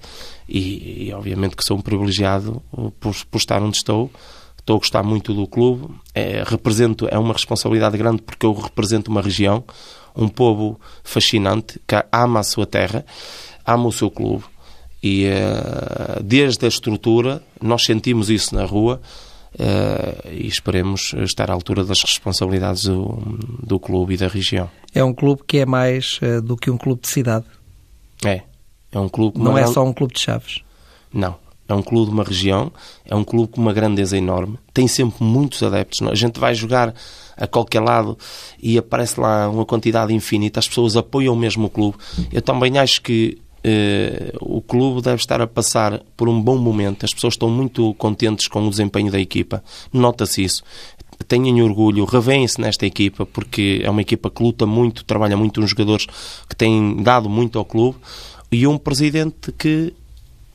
[0.48, 2.62] e, e obviamente que sou um privilegiado
[3.00, 4.12] por, por estar onde estou.
[4.60, 5.94] Estou a gostar muito do clube.
[6.16, 9.64] É, represento, é uma responsabilidade grande porque eu represento uma região,
[10.16, 13.06] um povo fascinante que ama a sua terra,
[13.66, 14.46] ama o seu clube.
[15.02, 19.02] E uh, desde a estrutura, nós sentimos isso na rua,
[19.54, 23.22] Uh, e esperemos estar à altura das responsabilidades do,
[23.62, 24.68] do clube e da região.
[24.96, 27.46] É um clube que é mais uh, do que um clube de cidade?
[28.26, 28.44] É.
[28.92, 30.62] É um clube Não é só um clube de chaves?
[31.12, 31.36] Não.
[31.68, 32.72] É um clube de uma região,
[33.06, 36.02] é um clube com uma grandeza enorme, tem sempre muitos adeptos.
[36.02, 36.94] A gente vai jogar
[37.38, 38.18] a qualquer lado
[38.62, 41.98] e aparece lá uma quantidade infinita, as pessoas apoiam mesmo o clube.
[42.32, 47.06] Eu também acho que Uh, o clube deve estar a passar por um bom momento.
[47.06, 49.64] As pessoas estão muito contentes com o desempenho da equipa.
[49.94, 50.64] Nota-se isso.
[51.28, 55.70] Tenham orgulho, revêem-se nesta equipa, porque é uma equipa que luta muito, trabalha muito, uns
[55.70, 56.06] jogadores
[56.48, 57.98] que têm dado muito ao clube
[58.52, 59.94] e um presidente que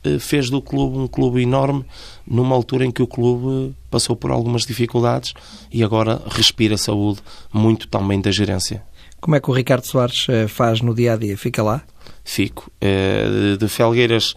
[0.05, 1.85] uh, fez do clube um clube enorme
[2.25, 5.33] numa altura em que o clube passou por algumas dificuldades
[5.71, 7.19] e agora respira saúde
[7.51, 8.83] muito também da gerência.
[9.19, 11.37] Como é que o Ricardo Soares uh, faz no dia a dia?
[11.37, 11.83] Fica lá?
[12.29, 12.71] fico.
[12.81, 14.35] Uh, de, Felgueiras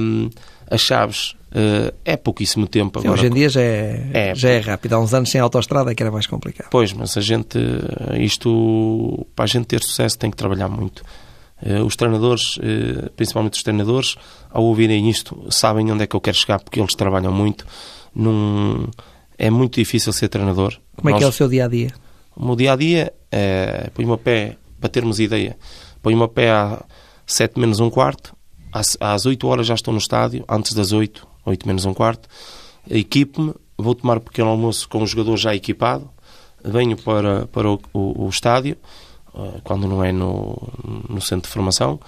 [0.00, 0.30] um,
[0.70, 1.34] a Chaves
[2.04, 3.00] é pouquíssimo tempo.
[3.00, 4.94] Sim, hoje em dia já é, é, já é rápido.
[4.94, 6.68] Há uns anos sem autostrada é que era mais complicado.
[6.70, 7.58] Pois, mas a gente,
[8.18, 11.04] isto, para a gente ter sucesso tem que trabalhar muito.
[11.62, 12.58] Uh, os treinadores,
[13.16, 14.16] principalmente os treinadores,
[14.50, 17.66] ao ouvirem isto, sabem onde é que eu quero chegar porque eles trabalham muito.
[18.14, 18.88] Num...
[19.38, 20.76] É muito difícil ser treinador.
[20.96, 21.16] Como Nós...
[21.16, 21.92] é que é o seu dia a dia?
[22.36, 23.90] O meu dia a dia é.
[23.94, 25.56] Põe-me a pé, para termos ideia,
[26.02, 26.84] põe-me a pé às
[27.26, 28.36] 7 menos um quarto,
[28.72, 32.28] às, às 8 horas já estou no estádio, antes das 8, 8 menos um quarto,
[32.88, 36.08] equipo-me, vou tomar um pequeno almoço com o jogador já equipado,
[36.64, 38.76] venho para, para o, o, o estádio,
[39.34, 40.56] uh, quando não é no,
[41.08, 42.00] no centro de formação,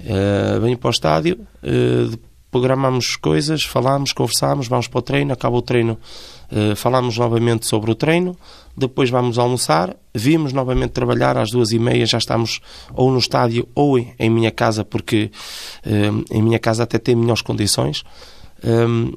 [0.00, 2.18] uh, venho para o estádio, uh,
[2.50, 5.98] programamos coisas, falamos, conversamos, vamos para o treino, acaba o treino,
[6.52, 8.36] uh, falamos novamente sobre o treino,
[8.76, 12.60] depois vamos almoçar, vimos novamente trabalhar às duas e meia, já estamos
[12.92, 15.30] ou no estádio ou em minha casa, porque
[16.30, 18.02] em minha casa até tem melhores condições.
[18.64, 19.12] Um,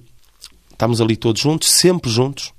[0.72, 2.54] estamos ali todos juntos, sempre juntos.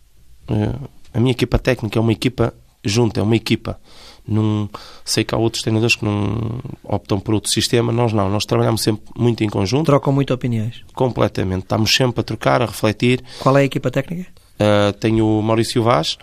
[0.48, 3.78] Uh, a minha equipa técnica é uma equipa junta, é uma equipa.
[4.26, 4.68] Num,
[5.04, 8.82] sei que há outros treinadores que não optam por outro sistema, nós não, nós trabalhamos
[8.82, 9.86] sempre muito em conjunto.
[9.86, 10.84] Trocam muito opiniões?
[10.94, 13.22] Completamente, estamos sempre a trocar, a refletir.
[13.40, 14.30] Qual é a equipa técnica?
[14.60, 16.18] Uh, tenho o Maurício Vaz,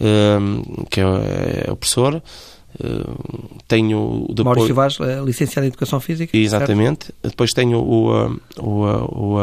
[0.00, 1.04] uh, que é,
[1.68, 2.22] é, o professor,
[3.66, 4.56] tenho depois...
[4.56, 6.36] Maurício Vaz, licenciado em Educação Física.
[6.36, 7.06] Exatamente.
[7.06, 7.30] Certo?
[7.30, 9.38] Depois tenho o, o, o,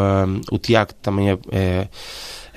[0.52, 1.88] o, Tiago, que também é, é,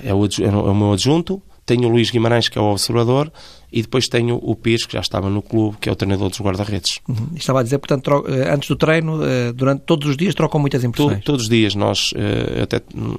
[0.03, 1.41] é, o, é o meu adjunto.
[1.65, 3.31] Tenho o Luís Guimarães, que é o observador,
[3.71, 6.41] e depois tenho o Pires, que já estava no clube, que é o treinador dos
[6.41, 6.99] guarda-redes.
[7.07, 7.29] Uhum.
[7.35, 10.83] Estava a dizer, portanto, eh, antes do treino, eh, durante todos os dias trocam muitas
[10.83, 11.23] impressões?
[11.23, 11.75] todos os dias.
[11.75, 13.15] Nós eh, até hum,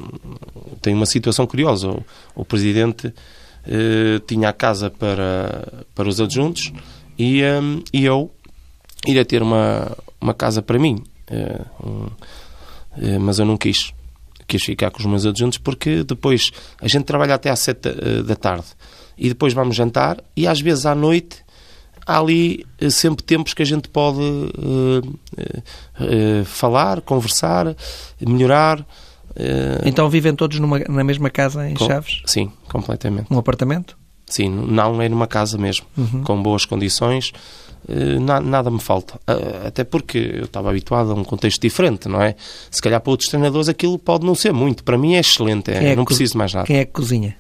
[0.83, 1.91] tem uma situação curiosa.
[1.91, 3.13] O, o presidente
[4.27, 6.73] tinha a casa para, para os adjuntos
[7.21, 8.31] e, um, e eu
[9.07, 11.03] iria ter uma, uma casa para mim.
[11.85, 12.07] Um,
[13.21, 13.93] mas eu não quis.
[14.47, 17.89] Quis ficar com os meus adjuntos porque depois a gente trabalha até às sete
[18.27, 18.67] da tarde
[19.17, 21.45] e depois vamos jantar e às vezes à noite
[22.05, 25.63] há ali sempre tempos que a gente pode uh, uh,
[26.01, 27.77] uh, falar, conversar,
[28.21, 28.85] melhorar.
[29.85, 32.23] Então vivem todos numa, na mesma casa em com, Chaves?
[32.27, 33.33] Sim, completamente.
[33.33, 34.00] Um apartamento?
[34.31, 36.23] Sim, não é numa casa mesmo, uhum.
[36.23, 37.33] com boas condições.
[38.21, 39.19] Na, nada me falta.
[39.67, 42.37] Até porque eu estava habituado a um contexto diferente, não é?
[42.71, 44.85] Se calhar para outros treinadores aquilo pode não ser muito.
[44.85, 46.67] Para mim é excelente, é, é não preciso mais nada.
[46.67, 47.35] Quem é que cozinha?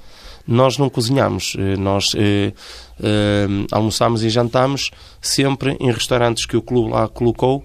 [0.50, 2.52] nós não cozinhamos, eh, nós eh,
[3.00, 7.64] eh, almoçamos e jantamos sempre em restaurantes que o clube lá colocou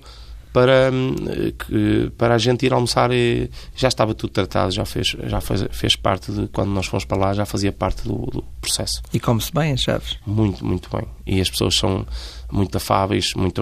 [0.55, 0.89] para,
[2.17, 5.95] para a gente ir almoçar e já estava tudo tratado, já fez, já fez, fez
[5.97, 9.01] parte de, quando nós fomos para lá, já fazia parte do, do processo.
[9.13, 10.17] E come-se bem em Chaves?
[10.25, 11.05] Muito, muito bem.
[11.27, 12.07] E as pessoas são
[12.49, 13.61] muito afáveis, muito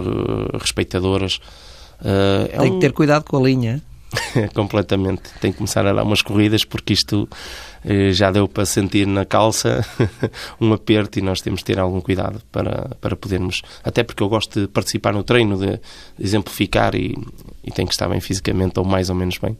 [0.62, 1.40] respeitadoras.
[2.00, 2.76] é Tem um...
[2.76, 3.82] que ter cuidado com a linha.
[4.54, 5.24] Completamente.
[5.40, 7.28] Tem que começar a dar umas corridas porque isto
[7.84, 9.86] eh, já deu para sentir na calça
[10.60, 13.62] um aperto e nós temos de ter algum cuidado para, para podermos.
[13.84, 15.80] Até porque eu gosto de participar no treino, de
[16.20, 17.16] exemplificar e,
[17.64, 19.58] e tem que estar bem fisicamente ou mais ou menos bem.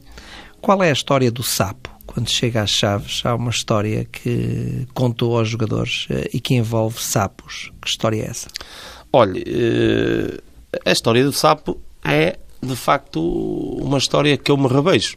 [0.60, 1.90] Qual é a história do sapo?
[2.06, 7.00] Quando chega às chaves, há uma história que contou aos jogadores eh, e que envolve
[7.00, 7.72] sapos.
[7.80, 8.48] Que história é essa?
[9.12, 10.40] Olha, eh,
[10.84, 15.16] a história do sapo é de facto uma história que eu me revejo.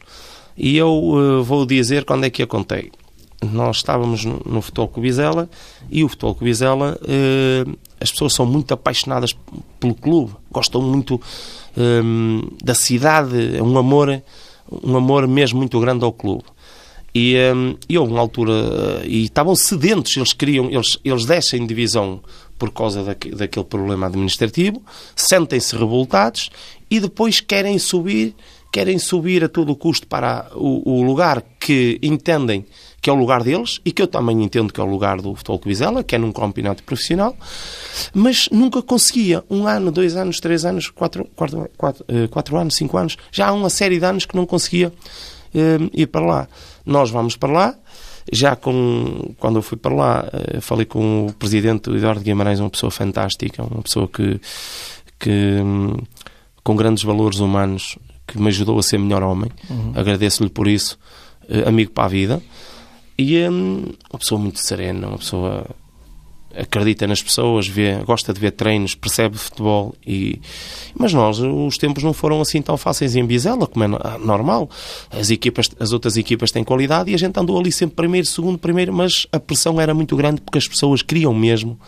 [0.56, 2.90] E eu uh, vou dizer quando é que a contei.
[3.40, 5.48] Nós estávamos no, no Futebol Cubizela
[5.88, 9.36] e o Futebol Cubizela, uh, as pessoas são muito apaixonadas
[9.78, 11.20] pelo clube, gostam muito
[11.76, 14.22] um, eh, da cidade, é um amor,
[14.70, 16.44] um amor mesmo muito grande ao clube.
[17.14, 21.66] E, um, e houve uma altura, uh, e estavam sedentos, eles queriam, eles, eles descem
[21.66, 22.20] divisão
[22.58, 24.82] por causa daquele problema administrativo,
[25.14, 26.50] sentem-se revoltados
[26.90, 28.34] e depois querem subir,
[28.72, 32.64] querem subir a todo custo para o, o, lugar que entendem
[33.00, 35.34] que é o lugar deles e que eu também entendo que é o lugar do
[35.34, 37.36] Futebol Vizela, que é num campeonato profissional,
[38.12, 39.44] mas nunca conseguia.
[39.48, 43.48] Um ano, dois anos, três anos, quatro, quatro, quatro, eh, quatro anos, cinco anos, já
[43.48, 46.48] há uma série de anos que não conseguia uh, ir para lá.
[46.84, 47.74] Nós vamos para lá,
[48.32, 50.24] já com, quando eu fui para lá,
[50.56, 54.40] uh, falei com o presidente Eduardo Guimarães, uma pessoa fantástica, uma pessoa que,
[55.18, 55.96] que um,
[56.68, 59.50] com grandes valores humanos, que me ajudou a ser melhor homem.
[59.70, 59.92] Uhum.
[59.94, 60.98] Agradeço-lhe por isso,
[61.48, 62.42] uh, amigo para a vida.
[63.16, 65.64] E um, uma pessoa muito serena, uma pessoa
[66.54, 69.94] acredita nas pessoas, vê, gosta de ver treinos, percebe futebol.
[70.06, 70.42] E...
[70.94, 74.68] Mas nós, os tempos não foram assim tão fáceis em Bizela, como é ah, normal.
[75.10, 78.58] As, equipas, as outras equipas têm qualidade e a gente andou ali sempre primeiro, segundo,
[78.58, 81.80] primeiro, mas a pressão era muito grande porque as pessoas queriam mesmo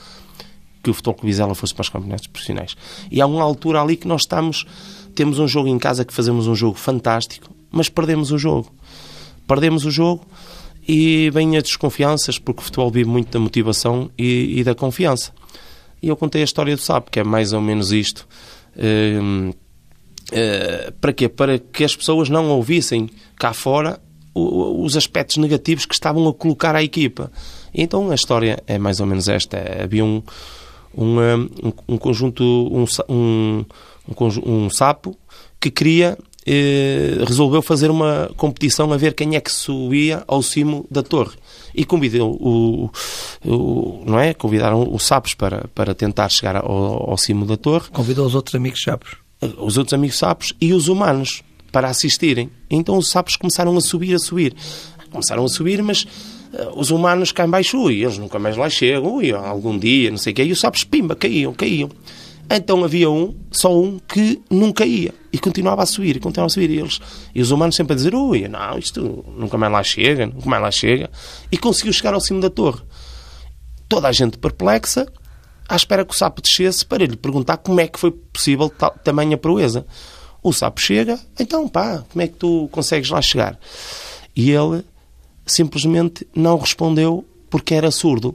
[0.82, 2.76] que o Futebol Clube Vizela fosse para os campeonatos profissionais.
[3.10, 4.66] E há uma altura ali que nós estamos
[5.14, 8.72] temos um jogo em casa que fazemos um jogo fantástico, mas perdemos o jogo.
[9.46, 10.24] Perdemos o jogo
[10.86, 15.32] e vêm as desconfianças, porque o futebol vive muito da motivação e, e da confiança.
[16.02, 18.26] E eu contei a história do SAP, que é mais ou menos isto.
[18.76, 19.54] Uh,
[21.00, 21.28] para quê?
[21.28, 24.00] Para que as pessoas não ouvissem cá fora
[24.32, 27.32] os aspectos negativos que estavam a colocar à equipa.
[27.74, 29.58] Então a história é mais ou menos esta.
[29.82, 30.22] Havia um,
[30.96, 33.64] um, um, um conjunto, um, um,
[34.44, 35.16] um, sapo
[35.60, 40.86] que queria, eh, resolveu fazer uma competição a ver quem é que subia ao cimo
[40.90, 41.36] da torre.
[41.74, 42.90] E convidou o,
[43.44, 44.34] o não é?
[44.34, 47.88] Convidaram os sapos para, para tentar chegar ao, ao cimo da torre.
[47.90, 49.16] Convidou os outros amigos sapos.
[49.58, 52.50] Os outros amigos sapos e os humanos para assistirem.
[52.70, 54.54] Então os sapos começaram a subir, a subir.
[55.10, 56.06] Começaram a subir, mas
[56.74, 60.18] os humanos cá em baixo, ui, eles nunca mais lá chegam, ui, algum dia, não
[60.18, 60.44] sei o quê.
[60.44, 61.90] E os sapos, pimba, caíam, caíam.
[62.52, 65.14] Então havia um, só um, que nunca ia.
[65.32, 66.70] E continuava a subir, e continuava a subir.
[66.70, 67.00] E, eles,
[67.32, 70.62] e os humanos sempre a dizer, ui, não, isto nunca mais lá chega, nunca mais
[70.62, 71.08] lá chega.
[71.52, 72.80] E conseguiu chegar ao cimo da torre.
[73.88, 75.06] Toda a gente perplexa,
[75.68, 78.90] à espera que o sapo descesse para lhe perguntar como é que foi possível tal,
[79.04, 79.86] tamanha proeza.
[80.42, 83.56] O sapo chega, então pá, como é que tu consegues lá chegar?
[84.34, 84.84] E ele
[85.52, 88.34] simplesmente não respondeu porque era surdo.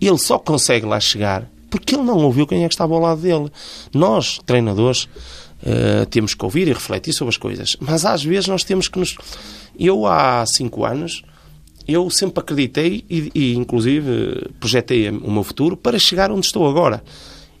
[0.00, 3.20] Ele só consegue lá chegar porque ele não ouviu quem é que estava ao lado
[3.20, 3.50] dele.
[3.92, 5.08] Nós, treinadores,
[5.64, 7.76] uh, temos que ouvir e refletir sobre as coisas.
[7.80, 9.16] Mas às vezes nós temos que nos.
[9.76, 11.24] Eu, há cinco anos,
[11.88, 17.02] eu sempre acreditei e, e inclusive, projetei o meu futuro para chegar onde estou agora.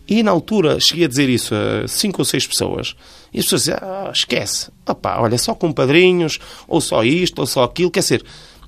[0.06, 2.94] E na altura cheguei a dizer isso a cinco ou seis pessoas.
[3.32, 4.70] E as pessoas diziam, ah, esquece.
[4.86, 6.38] Opa, olha, só com padrinhos,
[6.68, 7.90] ou só isto, ou só aquilo.
[7.90, 8.24] Quer dizer,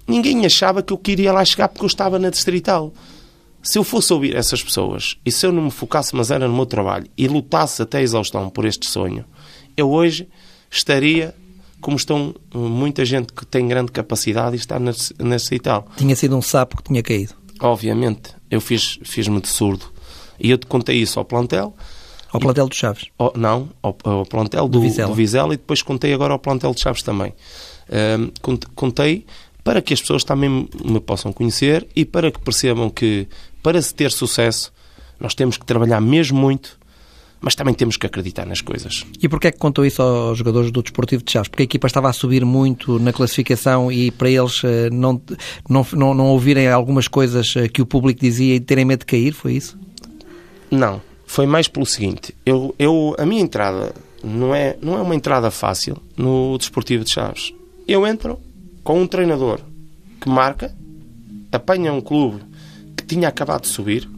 [0.07, 2.93] ninguém achava que eu queria lá chegar porque eu estava na distrital.
[3.63, 6.55] Se eu fosse ouvir essas pessoas, e se eu não me focasse, mas era no
[6.55, 9.25] meu trabalho, e lutasse até a exaustão por este sonho,
[9.77, 10.29] eu hoje
[10.71, 11.35] estaria
[11.81, 15.87] como estão muita gente que tem grande capacidade e está na, na distrital.
[15.97, 17.35] Tinha sido um sapo que tinha caído.
[17.61, 18.35] Obviamente.
[18.51, 19.96] Eu fiz-me fiz de surdo
[20.39, 21.75] e eu te contei isso ao plantel.
[22.33, 23.07] Ao plantel dos Chaves?
[23.19, 25.09] Ao, não, ao, ao plantel do, do, Vizela.
[25.09, 25.55] do, Vizela.
[25.55, 27.33] e depois contei agora ao plantel de Chaves também.
[27.89, 28.31] Um,
[28.75, 29.25] contei
[29.63, 33.29] para que as pessoas também me possam conhecer e para que percebam que
[33.63, 34.73] para se ter sucesso
[35.19, 36.79] nós temos que trabalhar mesmo muito
[37.41, 39.05] mas também temos que acreditar nas coisas.
[39.23, 41.49] E porquê é que contou isso aos jogadores do Desportivo de Chaves?
[41.49, 45.21] Porque a equipa estava a subir muito na classificação e para eles eh, não,
[45.69, 49.07] não, não, não ouvirem algumas coisas eh, que o público dizia e terem medo de
[49.07, 49.79] cair, foi isso?
[50.71, 52.35] Não, foi mais pelo seguinte.
[52.45, 57.11] Eu, eu, a minha entrada não é, não é uma entrada fácil no Desportivo de
[57.11, 57.53] Chaves.
[57.87, 58.41] Eu entro
[58.83, 59.61] com um treinador
[60.21, 60.75] que marca,
[61.53, 62.43] apanha um clube
[62.97, 64.09] que tinha acabado de subir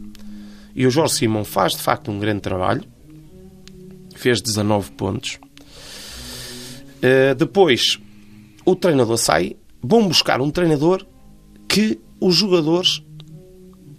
[0.75, 2.83] e o Jorge Simão faz de facto um grande trabalho,
[4.15, 5.39] fez 19 pontos.
[6.97, 7.99] Uh, depois
[8.65, 11.05] o treinador sai, vão buscar um treinador
[11.67, 13.01] que os jogadores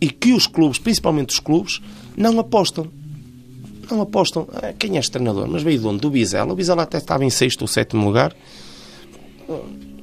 [0.01, 1.81] e que os clubes, principalmente os clubes,
[2.17, 2.89] não apostam.
[3.91, 4.49] Não apostam.
[4.53, 5.49] Ah, quem é este treinador?
[5.49, 6.01] Mas veio de onde?
[6.01, 6.53] Do Bizela.
[6.53, 8.35] O Bizela até estava em sexto ou sétimo lugar.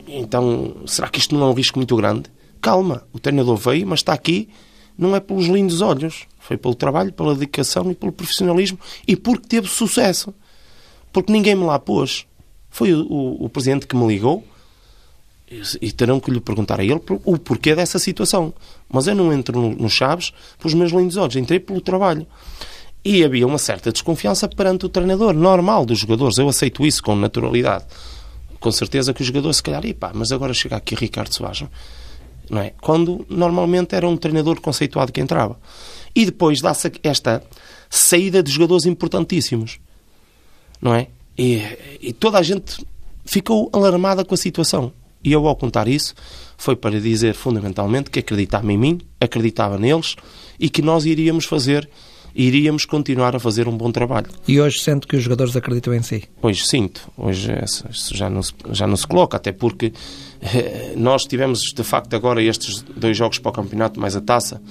[0.07, 2.23] Então, será que isto não é um risco muito grande?
[2.61, 4.49] Calma, o treinador veio, mas está aqui,
[4.97, 6.25] não é pelos lindos olhos.
[6.39, 10.33] Foi pelo trabalho, pela dedicação e pelo profissionalismo e porque teve sucesso.
[11.11, 12.25] Porque ninguém me lá pôs.
[12.69, 14.43] Foi o, o, o presidente que me ligou
[15.81, 18.53] e terão que lhe perguntar a ele o porquê dessa situação.
[18.89, 22.27] Mas eu não entro nos no Chaves pelos meus lindos olhos, entrei pelo trabalho.
[23.03, 26.37] E havia uma certa desconfiança perante o treinador, normal dos jogadores.
[26.37, 27.85] Eu aceito isso com naturalidade.
[28.59, 31.63] Com certeza que o jogador, se calhar, pá, mas agora chega aqui Ricardo Soares,
[32.49, 32.73] não é?
[32.81, 35.57] Quando normalmente era um treinador conceituado que entrava.
[36.13, 37.41] E depois dá-se esta
[37.89, 39.79] saída de jogadores importantíssimos,
[40.81, 41.07] não é?
[41.37, 41.61] E,
[42.01, 42.85] e toda a gente
[43.23, 44.91] ficou alarmada com a situação.
[45.27, 46.15] E eu, ao contar isso,
[46.57, 50.15] foi para dizer fundamentalmente que acreditava em mim, acreditava neles
[50.57, 51.89] e que nós iríamos fazer,
[52.33, 54.27] iríamos continuar a fazer um bom trabalho.
[54.47, 56.23] E hoje sente que os jogadores acreditam em si?
[56.41, 57.11] Hoje sinto.
[57.17, 59.91] Hoje isso já não se, já não se coloca, até porque
[60.41, 64.61] eh, nós tivemos, de facto, agora estes dois jogos para o campeonato, mais a taça,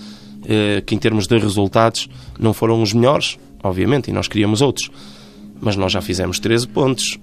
[0.49, 2.09] eh, que em termos de resultados
[2.41, 4.91] não foram os melhores, obviamente, e nós queríamos outros.
[5.61, 7.19] Mas nós já fizemos 13 pontos,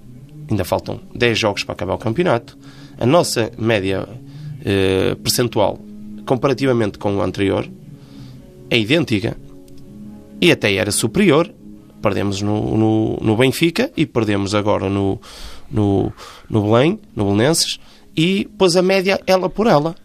[0.48, 2.56] ainda faltam 10 jogos para acabar o campeonato
[3.04, 4.08] a nossa média
[4.64, 5.78] eh, percentual
[6.26, 7.70] comparativamente com o anterior
[8.70, 9.36] é idêntica
[10.40, 11.54] e até era superior.
[12.02, 15.20] Perdemos no, no, no Benfica e perdemos agora no,
[15.70, 16.14] no,
[16.50, 17.78] no Belém, no Belenenses,
[18.16, 19.96] e pôs a média ela por ela.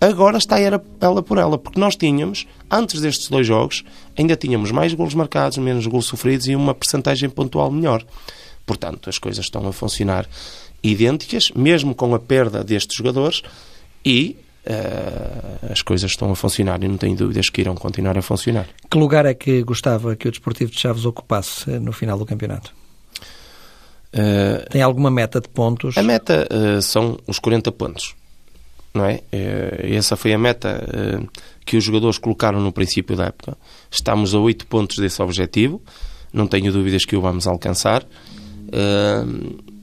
[0.00, 3.84] Agora está era ela por ela, porque nós tínhamos, antes destes dois jogos,
[4.16, 8.04] ainda tínhamos mais golos marcados, menos golos sofridos e uma percentagem pontual melhor.
[8.66, 10.28] Portanto, as coisas estão a funcionar
[10.82, 13.42] idênticas, mesmo com a perda destes jogadores,
[14.04, 18.22] e uh, as coisas estão a funcionar e não tenho dúvidas que irão continuar a
[18.22, 18.68] funcionar.
[18.90, 22.72] Que lugar é que gostava que o Desportivo de Chaves ocupasse no final do campeonato?
[24.14, 25.98] Uh, Tem alguma meta de pontos?
[25.98, 28.14] A meta uh, são os 40 pontos
[28.94, 29.20] não é?
[29.30, 31.20] Eh, essa foi a meta eh,
[31.64, 33.56] que os jogadores colocaram no princípio da época.
[33.90, 35.80] Estamos a 8 pontos desse objetivo,
[36.32, 38.04] não tenho dúvidas que o vamos alcançar.
[38.72, 39.24] Eh,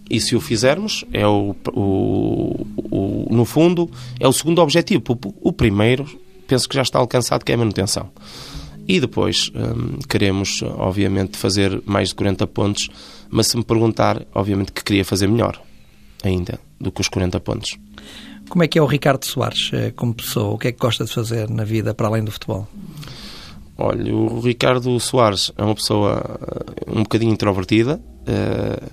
[0.09, 3.89] e se o fizermos, é o, o, o no fundo,
[4.19, 5.03] é o segundo objetivo.
[5.41, 6.05] O, primeiro,
[6.47, 8.09] penso que já está alcançado, que é a manutenção.
[8.87, 9.51] E depois
[10.07, 12.89] queremos, obviamente, fazer mais de 40 pontos,
[13.29, 15.59] mas se me perguntar, obviamente que queria fazer melhor
[16.23, 17.77] ainda do que os 40 pontos.
[18.49, 20.53] Como é que é o Ricardo Soares eh, como pessoa?
[20.53, 22.67] O que é que gosta de fazer na vida para além do futebol?
[23.77, 26.39] Olha, o Ricardo Soares é uma pessoa
[26.87, 27.99] eh, um bocadinho introvertida.
[28.21, 28.91] Uh,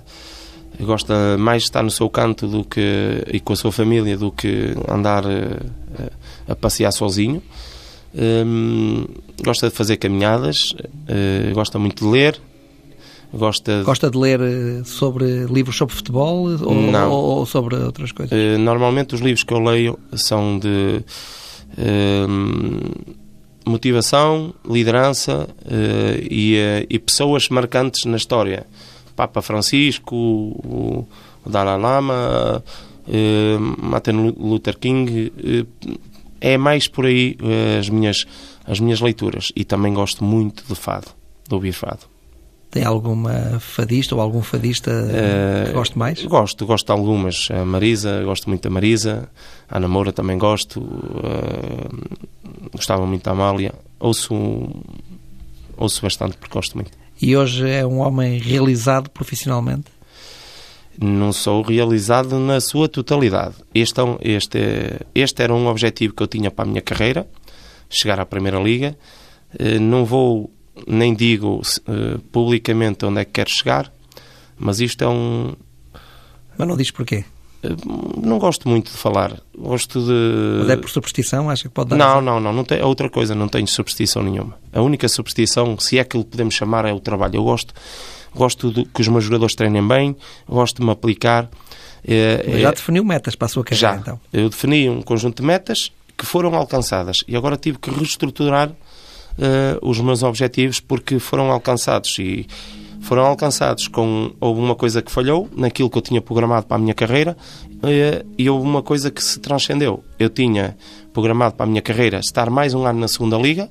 [0.79, 4.31] gosta mais de estar no seu canto do que e com a sua família do
[4.31, 6.11] que andar uh,
[6.47, 7.41] a passear sozinho.
[8.15, 9.05] Um,
[9.43, 12.39] gosta de fazer caminhadas, uh, gosta muito de ler,
[13.33, 13.83] Gosta de...
[13.83, 17.09] Gosta de ler eh, sobre livros sobre futebol ou, Não.
[17.09, 18.31] ou sobre outras coisas?
[18.31, 21.03] Uh, normalmente os livros que eu leio são de
[21.79, 23.15] uh,
[23.65, 25.47] motivação, liderança
[26.29, 28.67] e, e, pessoas marcantes na história.
[29.15, 31.07] Papa Francisco, o,
[31.45, 32.63] o Dalai Lama,
[33.81, 35.31] Martin Luther King.
[36.39, 37.37] é mais por aí
[37.79, 38.25] as minhas,
[38.65, 39.51] as minhas leituras.
[39.55, 41.07] E também gosto muito de fado,
[41.47, 42.13] de ouvir fado.
[42.73, 46.25] Tem alguma fadista ou algum fadista uh, que goste mais?
[46.25, 47.47] Gosto, gosto de algumas.
[47.51, 49.29] A Marisa, gosto muito da Marisa.
[49.69, 50.79] A Ana Moura também gosto.
[50.81, 52.17] Uh,
[52.71, 53.75] gostava muito da Amália.
[53.99, 54.33] Ouço,
[55.77, 56.89] ouço bastante porque gosto muito.
[57.21, 59.85] E hoje é um homem realizado profissionalmente?
[60.99, 63.55] Não sou realizado na sua totalidade.
[63.73, 64.59] Este, é este,
[65.15, 67.27] este era um objetivo que eu tinha para a minha carreira,
[67.89, 68.95] chegar à Primeira Liga.
[69.57, 70.51] Eh, não vou
[70.87, 73.91] nem digo uh, publicamente onde é que quero chegar,
[74.57, 75.55] mas isto é um.
[76.57, 77.25] Mas não diz porquê?
[77.63, 79.39] Uh, não gosto muito de falar.
[79.57, 80.59] Gosto de.
[80.59, 81.49] Mas é por superstição?
[81.49, 81.95] Acha que pode dar.
[81.97, 82.51] Não, não, não.
[82.51, 84.57] não tem, é outra coisa, não tenho superstição nenhuma.
[84.71, 87.37] A única superstição, se é que lhe podemos chamar, é o trabalho.
[87.37, 87.73] Eu gosto,
[88.35, 90.15] gosto de, que os meus jogadores treinem bem,
[90.47, 91.49] gosto de me aplicar.
[92.05, 94.01] É, já definiu metas para a sua carreira, já.
[94.01, 94.19] então?
[94.33, 98.75] Eu defini um conjunto de metas que foram alcançadas e agora tive que reestruturar uh,
[99.81, 102.47] os meus objetivos porque foram alcançados e
[103.03, 106.79] foram alcançados com houve uma coisa que falhou naquilo que eu tinha programado para a
[106.79, 107.35] minha carreira
[107.69, 110.03] uh, e houve uma coisa que se transcendeu.
[110.17, 110.77] Eu tinha
[111.11, 113.69] programado para a minha carreira estar mais um ano na segunda liga,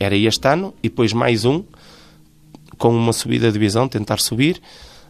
[0.00, 1.62] era este ano, e depois mais um
[2.78, 4.60] com uma subida de divisão, tentar subir,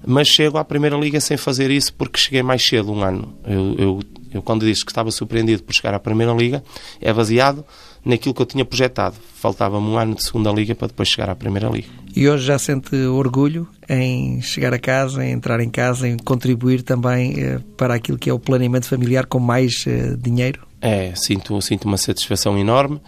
[0.04, 3.38] mas chego à primeira liga sem fazer isso porque cheguei mais cedo um ano.
[3.46, 4.00] Eu, eu,
[4.34, 6.62] eu quando disse que estava surpreendido por chegar à primeira liga,
[7.00, 7.64] é baseado
[8.04, 9.16] naquilo que eu tinha projetado.
[9.34, 11.88] Faltava-me um ano de segunda liga para depois chegar à primeira liga.
[12.14, 16.82] E hoje já sente orgulho em chegar a casa, em entrar em casa, em contribuir
[16.82, 20.66] também eh, para aquilo que é o planeamento familiar com mais eh, dinheiro?
[20.80, 23.00] É, sinto, sinto uma satisfação enorme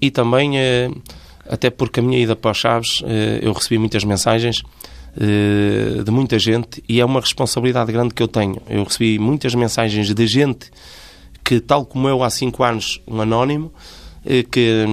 [0.00, 0.90] e também, eh,
[1.48, 3.02] até porque a minha ida para os Chaves,
[3.42, 4.62] eu recebi muitas mensagens
[5.16, 8.60] de muita gente e é uma responsabilidade grande que eu tenho.
[8.68, 10.70] Eu recebi muitas mensagens de gente
[11.44, 14.84] que, tal como eu há cinco anos, um anónimo, eh, que,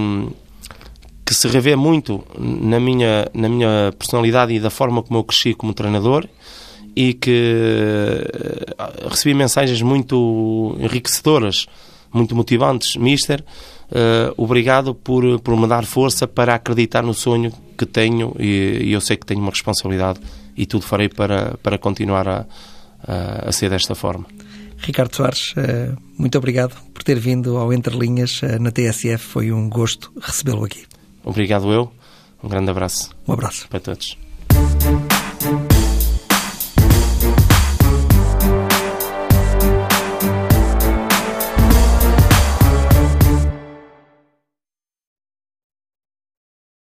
[1.24, 5.54] que se revê muito na minha, na minha personalidade e da forma como eu cresci
[5.54, 6.28] como treinador
[6.94, 11.66] e que eh, recebi mensagens muito enriquecedoras,
[12.12, 12.96] muito motivantes.
[12.96, 13.42] Mister,
[13.90, 18.92] uh, obrigado por, por me dar força para acreditar no sonho que tenho e, e,
[18.92, 20.20] eu sei que tenho uma responsabilidade
[20.54, 22.46] e tudo farei para, para continuar a,
[23.06, 24.26] a, a ser desta forma.
[24.82, 29.18] Ricardo Soares, eh, muito obrigado por ter vindo ao Entre Linhas eh, na TSF.
[29.18, 30.84] Foi um gosto recebê-lo aqui.
[31.24, 31.92] Obrigado eu.
[32.42, 33.10] Um grande abraço.
[33.26, 33.68] Um abraço.
[33.68, 34.21] Para todos.